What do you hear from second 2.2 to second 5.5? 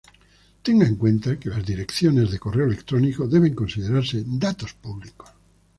de correo electrónico deben considerarse datos públicos.